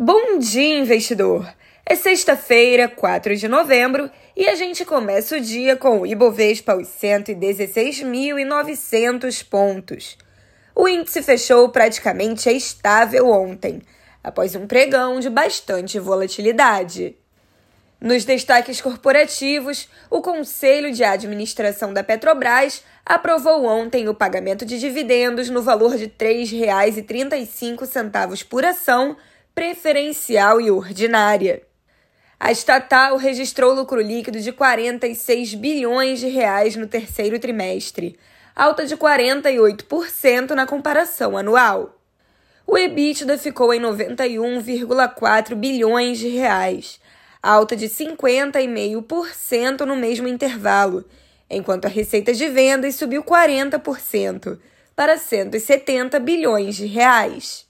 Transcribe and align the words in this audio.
Bom 0.00 0.38
dia, 0.38 0.78
investidor! 0.78 1.52
É 1.84 1.96
sexta-feira, 1.96 2.86
4 2.86 3.34
de 3.34 3.48
novembro, 3.48 4.08
e 4.36 4.48
a 4.48 4.54
gente 4.54 4.84
começa 4.84 5.36
o 5.36 5.40
dia 5.40 5.74
com 5.74 6.02
o 6.02 6.06
Ibovespa 6.06 6.74
aos 6.74 6.86
116.900 6.86 9.44
pontos. 9.48 10.16
O 10.72 10.86
índice 10.86 11.20
fechou 11.20 11.68
praticamente 11.70 12.48
estável 12.48 13.28
ontem, 13.28 13.82
após 14.22 14.54
um 14.54 14.68
pregão 14.68 15.18
de 15.18 15.28
bastante 15.28 15.98
volatilidade. 15.98 17.16
Nos 18.00 18.24
destaques 18.24 18.80
corporativos, 18.80 19.88
o 20.08 20.22
Conselho 20.22 20.92
de 20.92 21.02
Administração 21.02 21.92
da 21.92 22.04
Petrobras 22.04 22.84
aprovou 23.04 23.64
ontem 23.64 24.08
o 24.08 24.14
pagamento 24.14 24.64
de 24.64 24.78
dividendos 24.78 25.50
no 25.50 25.60
valor 25.60 25.96
de 25.96 26.04
R$ 26.04 26.12
3,35 26.16 28.44
por 28.44 28.64
ação 28.64 29.16
preferencial 29.58 30.60
e 30.60 30.70
ordinária. 30.70 31.62
A 32.38 32.52
estatal 32.52 33.16
registrou 33.16 33.74
lucro 33.74 34.00
líquido 34.00 34.38
de 34.38 34.52
46 34.52 35.54
bilhões 35.54 36.20
de 36.20 36.28
reais 36.28 36.76
no 36.76 36.86
terceiro 36.86 37.40
trimestre, 37.40 38.16
alta 38.54 38.86
de 38.86 38.96
48% 38.96 40.50
na 40.50 40.64
comparação 40.64 41.36
anual. 41.36 41.98
O 42.64 42.78
EBITDA 42.78 43.36
ficou 43.36 43.74
em 43.74 43.80
91,4 43.80 45.56
bilhões 45.56 46.20
de 46.20 46.28
reais, 46.28 47.00
alta 47.42 47.74
de 47.74 47.88
50,5% 47.88 49.80
no 49.80 49.96
mesmo 49.96 50.28
intervalo, 50.28 51.04
enquanto 51.50 51.86
a 51.86 51.88
receita 51.88 52.32
de 52.32 52.48
vendas 52.48 52.94
subiu 52.94 53.24
40% 53.24 54.56
para 54.94 55.18
170 55.18 56.20
bilhões 56.20 56.76
de 56.76 56.86
reais. 56.86 57.67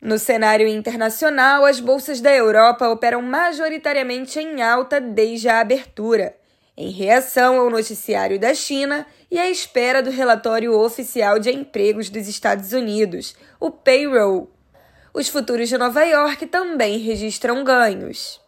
No 0.00 0.16
cenário 0.16 0.68
internacional, 0.68 1.64
as 1.64 1.80
bolsas 1.80 2.20
da 2.20 2.32
Europa 2.32 2.88
operam 2.88 3.20
majoritariamente 3.20 4.38
em 4.38 4.62
alta 4.62 5.00
desde 5.00 5.48
a 5.48 5.58
abertura, 5.58 6.36
em 6.76 6.90
reação 6.90 7.58
ao 7.58 7.68
noticiário 7.68 8.38
da 8.38 8.54
China 8.54 9.04
e 9.28 9.36
à 9.40 9.50
espera 9.50 10.00
do 10.00 10.10
relatório 10.10 10.72
oficial 10.78 11.40
de 11.40 11.50
empregos 11.50 12.10
dos 12.10 12.28
Estados 12.28 12.72
Unidos, 12.72 13.34
o 13.58 13.72
payroll. 13.72 14.48
Os 15.12 15.28
futuros 15.28 15.68
de 15.68 15.76
Nova 15.76 16.04
York 16.04 16.46
também 16.46 16.98
registram 16.98 17.64
ganhos. 17.64 18.40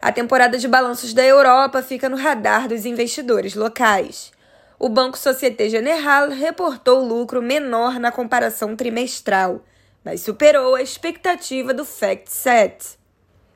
A 0.00 0.10
temporada 0.10 0.56
de 0.56 0.66
balanços 0.66 1.12
da 1.12 1.22
Europa 1.22 1.82
fica 1.82 2.08
no 2.08 2.16
radar 2.16 2.66
dos 2.66 2.86
investidores 2.86 3.54
locais. 3.54 4.32
O 4.78 4.88
Banco 4.88 5.18
Societe 5.18 5.68
Generale 5.68 6.34
reportou 6.34 7.04
lucro 7.04 7.42
menor 7.42 8.00
na 8.00 8.10
comparação 8.10 8.74
trimestral 8.74 9.62
mas 10.04 10.20
superou 10.20 10.74
a 10.74 10.82
expectativa 10.82 11.74
do 11.74 11.84
FactSet. 11.84 12.98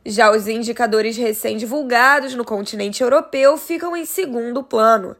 Já 0.06 0.31
os 0.31 0.47
indicadores 0.47 1.17
recém-divulgados 1.17 2.34
no 2.34 2.45
continente 2.45 3.03
europeu 3.03 3.56
ficam 3.56 3.97
em 3.97 4.05
segundo 4.05 4.62
plano. 4.62 5.17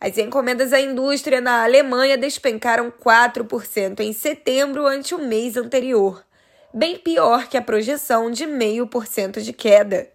As 0.00 0.18
encomendas 0.18 0.72
à 0.72 0.80
indústria 0.80 1.40
na 1.40 1.62
Alemanha 1.62 2.18
despencaram 2.18 2.90
4% 2.90 4.00
em 4.00 4.12
setembro 4.12 4.86
ante 4.86 5.14
o 5.14 5.18
mês 5.18 5.56
anterior, 5.56 6.24
bem 6.74 6.98
pior 6.98 7.46
que 7.46 7.56
a 7.56 7.62
projeção 7.62 8.30
de 8.30 8.44
0,5% 8.44 9.40
de 9.40 9.52
queda. 9.52 10.08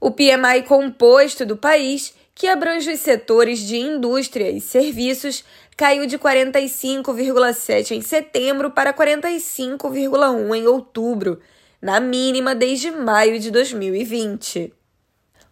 O 0.00 0.10
PMI 0.10 0.62
composto 0.66 1.44
do 1.44 1.56
país 1.56 2.14
que 2.38 2.46
abrange 2.46 2.92
os 2.92 3.00
setores 3.00 3.58
de 3.58 3.76
indústria 3.76 4.48
e 4.48 4.60
serviços, 4.60 5.44
caiu 5.76 6.06
de 6.06 6.16
45,7 6.16 7.90
em 7.90 8.00
setembro 8.00 8.70
para 8.70 8.94
45,1 8.94 10.56
em 10.56 10.68
outubro, 10.68 11.40
na 11.82 11.98
mínima 11.98 12.54
desde 12.54 12.92
maio 12.92 13.40
de 13.40 13.50
2020. 13.50 14.72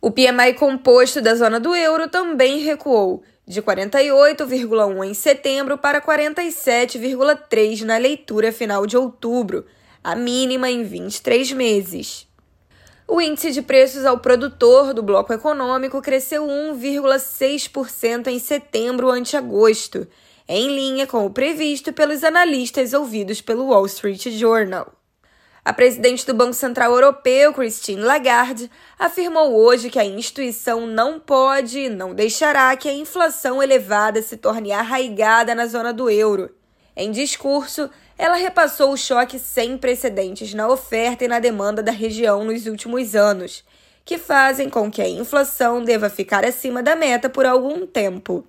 O 0.00 0.12
PMI 0.12 0.54
composto 0.56 1.20
da 1.20 1.34
zona 1.34 1.58
do 1.58 1.74
euro 1.74 2.08
também 2.08 2.60
recuou, 2.60 3.24
de 3.44 3.60
48,1 3.60 5.04
em 5.04 5.12
setembro 5.12 5.76
para 5.76 6.00
47,3 6.00 7.82
na 7.82 7.96
leitura 7.96 8.52
final 8.52 8.86
de 8.86 8.96
outubro, 8.96 9.66
a 10.04 10.14
mínima 10.14 10.70
em 10.70 10.84
23 10.84 11.50
meses. 11.50 12.28
O 13.08 13.20
índice 13.20 13.52
de 13.52 13.62
preços 13.62 14.04
ao 14.04 14.18
produtor 14.18 14.92
do 14.92 15.00
bloco 15.00 15.32
econômico 15.32 16.02
cresceu 16.02 16.44
1,6% 16.44 18.26
em 18.26 18.38
setembro 18.40 19.08
ante 19.08 19.36
agosto, 19.36 20.08
em 20.48 20.74
linha 20.74 21.06
com 21.06 21.24
o 21.24 21.30
previsto 21.30 21.92
pelos 21.92 22.24
analistas 22.24 22.92
ouvidos 22.92 23.40
pelo 23.40 23.68
Wall 23.68 23.86
Street 23.86 24.28
Journal. 24.30 24.92
A 25.64 25.72
presidente 25.72 26.26
do 26.26 26.34
Banco 26.34 26.54
Central 26.54 26.92
Europeu, 26.92 27.52
Christine 27.52 28.02
Lagarde, 28.02 28.68
afirmou 28.98 29.54
hoje 29.54 29.88
que 29.88 30.00
a 30.00 30.04
instituição 30.04 30.84
não 30.84 31.20
pode 31.20 31.78
e 31.78 31.88
não 31.88 32.12
deixará 32.12 32.76
que 32.76 32.88
a 32.88 32.92
inflação 32.92 33.62
elevada 33.62 34.20
se 34.20 34.36
torne 34.36 34.72
arraigada 34.72 35.54
na 35.54 35.66
zona 35.66 35.92
do 35.92 36.10
euro. 36.10 36.50
Em 36.96 37.10
discurso, 37.10 37.90
ela 38.18 38.36
repassou 38.36 38.92
o 38.92 38.96
choque 38.96 39.38
sem 39.38 39.76
precedentes 39.76 40.54
na 40.54 40.68
oferta 40.68 41.24
e 41.24 41.28
na 41.28 41.38
demanda 41.38 41.82
da 41.82 41.92
região 41.92 42.44
nos 42.44 42.66
últimos 42.66 43.14
anos, 43.14 43.62
que 44.04 44.16
fazem 44.16 44.70
com 44.70 44.90
que 44.90 45.02
a 45.02 45.08
inflação 45.08 45.84
deva 45.84 46.08
ficar 46.08 46.44
acima 46.44 46.82
da 46.82 46.96
meta 46.96 47.28
por 47.28 47.44
algum 47.44 47.86
tempo. 47.86 48.46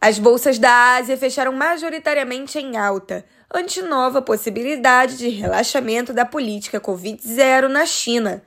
As 0.00 0.18
bolsas 0.18 0.58
da 0.58 0.96
Ásia 0.96 1.16
fecharam 1.16 1.52
majoritariamente 1.52 2.58
em 2.58 2.76
alta, 2.76 3.24
ante 3.54 3.80
nova 3.82 4.20
possibilidade 4.20 5.16
de 5.16 5.28
relaxamento 5.28 6.12
da 6.12 6.24
política 6.24 6.80
Covid-0 6.80 7.68
na 7.68 7.86
China. 7.86 8.42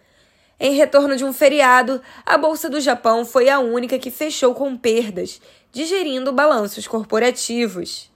Em 0.59 0.73
retorno 0.73 1.15
de 1.15 1.23
um 1.23 1.31
feriado, 1.31 2.01
a 2.25 2.37
bolsa 2.37 2.69
do 2.69 2.81
Japão 2.81 3.23
foi 3.23 3.49
a 3.49 3.59
única 3.59 3.97
que 3.97 4.11
fechou 4.11 4.53
com 4.53 4.75
perdas, 4.75 5.39
digerindo 5.71 6.33
balanços 6.33 6.87
corporativos. 6.87 8.11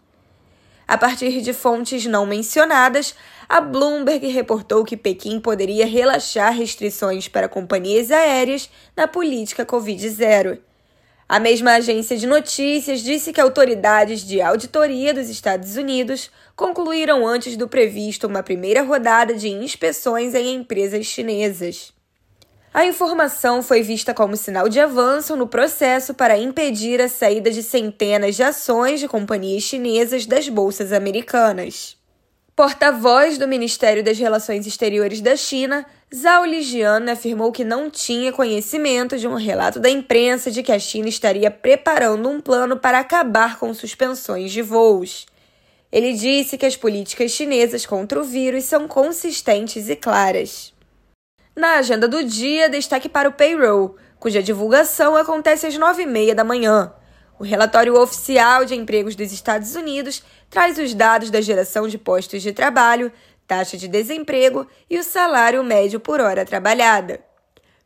A 0.89 0.97
partir 0.97 1.41
de 1.41 1.53
fontes 1.53 2.07
não 2.07 2.25
mencionadas, 2.25 3.13
a 3.47 3.61
Bloomberg 3.61 4.25
reportou 4.25 4.83
que 4.83 4.97
Pequim 4.97 5.39
poderia 5.39 5.85
relaxar 5.85 6.51
restrições 6.51 7.27
para 7.27 7.47
companhias 7.47 8.09
aéreas 8.09 8.67
na 8.97 9.07
política 9.07 9.63
Covid-0. 9.63 10.57
A 11.27 11.39
mesma 11.39 11.73
agência 11.73 12.17
de 12.17 12.25
notícias 12.25 13.01
disse 13.01 13.31
que 13.31 13.39
autoridades 13.39 14.21
de 14.21 14.41
auditoria 14.41 15.13
dos 15.13 15.29
Estados 15.29 15.75
Unidos 15.75 16.31
concluíram 16.55 17.27
antes 17.27 17.55
do 17.55 17.67
previsto 17.67 18.25
uma 18.25 18.41
primeira 18.41 18.81
rodada 18.81 19.35
de 19.35 19.47
inspeções 19.47 20.33
em 20.33 20.55
empresas 20.55 21.05
chinesas. 21.05 21.93
A 22.71 22.85
informação 22.85 23.63
foi 23.63 23.81
vista 23.81 24.13
como 24.13 24.37
sinal 24.37 24.69
de 24.69 24.79
avanço 24.79 25.35
no 25.35 25.47
processo 25.47 26.13
para 26.13 26.37
impedir 26.37 27.01
a 27.01 27.09
saída 27.09 27.49
de 27.49 27.63
centenas 27.63 28.35
de 28.35 28.43
ações 28.43 28.99
de 28.99 29.07
companhias 29.07 29.63
chinesas 29.63 30.27
das 30.27 30.47
bolsas 30.47 30.93
americanas. 30.93 31.97
Porta-voz 32.55 33.39
do 33.39 33.47
Ministério 33.47 34.03
das 34.03 34.19
Relações 34.19 34.67
Exteriores 34.67 35.19
da 35.19 35.35
China, 35.35 35.83
Zhao 36.13 36.45
Lijian 36.45 37.11
afirmou 37.11 37.51
que 37.51 37.63
não 37.63 37.89
tinha 37.89 38.31
conhecimento 38.31 39.17
de 39.17 39.27
um 39.27 39.35
relato 39.35 39.79
da 39.79 39.89
imprensa 39.89 40.51
de 40.51 40.61
que 40.61 40.71
a 40.71 40.77
China 40.77 41.09
estaria 41.09 41.49
preparando 41.49 42.29
um 42.29 42.39
plano 42.39 42.77
para 42.77 42.99
acabar 42.99 43.57
com 43.57 43.73
suspensões 43.73 44.51
de 44.51 44.61
voos. 44.61 45.25
Ele 45.91 46.13
disse 46.13 46.55
que 46.55 46.65
as 46.67 46.75
políticas 46.75 47.31
chinesas 47.31 47.85
contra 47.85 48.19
o 48.19 48.23
vírus 48.23 48.65
são 48.65 48.87
consistentes 48.87 49.89
e 49.89 49.95
claras. 49.95 50.77
Na 51.55 51.77
agenda 51.77 52.07
do 52.07 52.23
dia, 52.23 52.69
destaque 52.69 53.09
para 53.09 53.27
o 53.27 53.33
payroll, 53.33 53.97
cuja 54.19 54.41
divulgação 54.41 55.15
acontece 55.15 55.67
às 55.67 55.77
9h30 55.77 56.33
da 56.33 56.43
manhã. 56.43 56.93
O 57.39 57.43
relatório 57.43 57.97
oficial 57.99 58.65
de 58.65 58.75
empregos 58.75 59.15
dos 59.15 59.31
Estados 59.31 59.75
Unidos 59.75 60.23
traz 60.49 60.77
os 60.77 60.93
dados 60.93 61.29
da 61.29 61.39
geração 61.41 61.87
de 61.87 61.97
postos 61.97 62.41
de 62.41 62.51
trabalho, 62.51 63.11
taxa 63.47 63.77
de 63.77 63.87
desemprego 63.87 64.67
e 64.89 64.99
o 64.99 65.03
salário 65.03 65.63
médio 65.63 65.99
por 65.99 66.19
hora 66.19 66.45
trabalhada. 66.45 67.19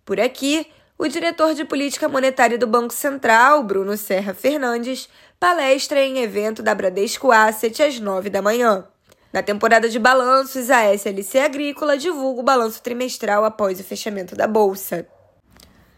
Por 0.03 0.19
aqui, 0.19 0.67
o 0.97 1.07
diretor 1.07 1.53
de 1.53 1.65
política 1.65 2.09
monetária 2.09 2.57
do 2.57 2.67
Banco 2.67 2.93
Central, 2.93 3.63
Bruno 3.63 3.95
Serra 3.95 4.33
Fernandes, 4.33 5.07
palestra 5.39 6.01
em 6.01 6.19
evento 6.19 6.61
da 6.63 6.73
Bradesco 6.73 7.31
Asset 7.31 7.81
às 7.81 7.99
9 7.99 8.29
da 8.29 8.41
manhã. 8.41 8.87
Na 9.33 9.41
temporada 9.41 9.89
de 9.89 9.97
balanços, 9.97 10.69
a 10.69 10.93
SLC 10.93 11.39
Agrícola 11.39 11.97
divulga 11.97 12.39
o 12.39 12.43
balanço 12.43 12.83
trimestral 12.83 13.43
após 13.43 13.79
o 13.79 13.83
fechamento 13.83 14.35
da 14.35 14.45
bolsa. 14.45 15.07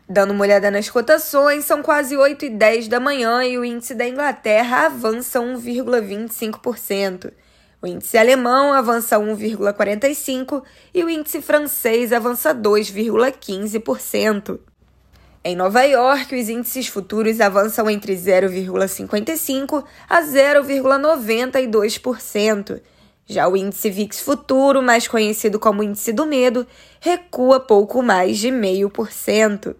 Dando 0.08 0.32
uma 0.32 0.44
olhada 0.44 0.72
nas 0.72 0.90
cotações, 0.90 1.66
são 1.66 1.84
quase 1.84 2.16
8 2.16 2.46
e 2.46 2.50
10 2.50 2.88
da 2.88 2.98
manhã 2.98 3.44
e 3.44 3.58
o 3.58 3.66
índice 3.66 3.94
da 3.94 4.08
Inglaterra 4.08 4.86
avança 4.86 5.42
1,25%. 5.42 7.34
O 7.82 7.88
índice 7.88 8.18
alemão 8.18 8.72
avança 8.72 9.20
1,45% 9.20 10.64
e 10.94 11.04
o 11.04 11.10
índice 11.10 11.42
francês 11.42 12.14
avança 12.14 12.56
2,15%. 12.56 14.62
Em 15.44 15.58
Nova 15.58 15.84
York, 15.84 16.34
os 16.34 16.48
índices 16.48 16.88
futuros 16.88 17.42
avançam 17.42 17.90
entre 17.90 18.16
0,55% 18.16 19.84
a 20.08 20.22
0,92%. 20.22 22.80
Já 23.28 23.48
o 23.48 23.58
índice 23.58 23.90
VIX 23.90 24.22
futuro, 24.22 24.84
mais 24.84 25.08
conhecido 25.08 25.60
como 25.60 25.82
índice 25.82 26.14
do 26.14 26.28
medo, 26.28 26.68
recua 27.00 27.60
pouco 27.60 28.04
mais 28.04 28.38
de 28.38 28.50
0,5%. 28.50 29.76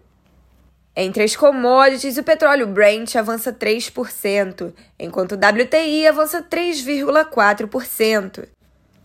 Entre 0.96 1.22
as 1.22 1.36
commodities, 1.36 2.16
o 2.16 2.24
petróleo 2.24 2.66
Brent 2.66 3.14
avança 3.14 3.52
3%, 3.52 4.72
enquanto 4.98 5.32
o 5.32 5.36
WTI 5.36 6.08
avança 6.08 6.42
3,4%. 6.42 8.48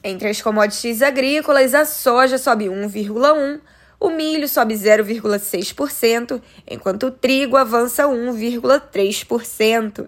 Entre 0.03 0.29
as 0.29 0.41
commodities 0.41 1.03
agrícolas, 1.03 1.75
a 1.75 1.85
soja 1.85 2.39
sobe 2.39 2.65
1,1%, 2.65 3.61
o 3.99 4.09
milho 4.09 4.47
sobe 4.47 4.73
0,6%, 4.73 6.41
enquanto 6.67 7.07
o 7.07 7.11
trigo 7.11 7.57
avança 7.57 8.07
1,3%. 8.07 10.07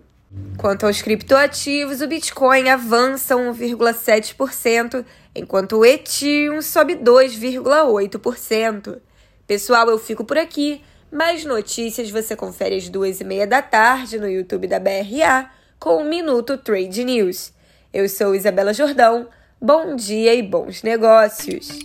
Quanto 0.58 0.86
aos 0.86 1.02
criptoativos, 1.02 2.02
o 2.02 2.08
Bitcoin 2.08 2.70
avança 2.70 3.36
1,7%, 3.36 5.06
enquanto 5.36 5.78
o 5.78 5.86
Ethereum 5.86 6.62
sobe 6.62 6.96
2,8%. 6.96 9.00
Pessoal, 9.46 9.90
eu 9.90 10.00
fico 10.00 10.24
por 10.24 10.38
aqui. 10.38 10.82
Mais 11.12 11.44
notícias 11.44 12.10
você 12.10 12.36
confere 12.36 12.78
às 12.78 12.90
duas 12.90 13.20
e 13.20 13.24
meia 13.24 13.46
da 13.46 13.62
tarde 13.62 14.18
no 14.18 14.28
YouTube 14.28 14.68
da 14.68 14.80
BRA 14.80 15.52
com 15.80 15.98
o 15.98 16.06
Minuto 16.06 16.58
Trade 16.58 17.04
News. 17.04 17.52
Eu 17.94 18.08
sou 18.08 18.34
Isabela 18.34 18.74
Jordão. 18.74 19.28
Bom 19.62 19.96
dia 19.96 20.34
e 20.34 20.42
bons 20.42 20.82
negócios. 20.82 21.80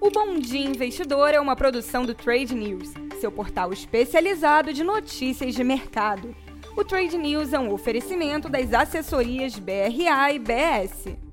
O 0.00 0.10
Bom 0.10 0.38
Dia 0.38 0.64
Investidor 0.64 1.30
é 1.30 1.40
uma 1.40 1.56
produção 1.56 2.06
do 2.06 2.14
Trade 2.14 2.54
News, 2.54 2.92
seu 3.20 3.32
portal 3.32 3.72
especializado 3.72 4.72
de 4.72 4.84
notícias 4.84 5.54
de 5.54 5.64
mercado. 5.64 6.45
O 6.76 6.84
Trade 6.84 7.16
News 7.16 7.52
é 7.52 7.58
um 7.58 7.72
oferecimento 7.72 8.48
das 8.48 8.72
assessorias 8.72 9.58
BRA 9.58 10.32
e 10.32 10.38
BS. 10.38 11.25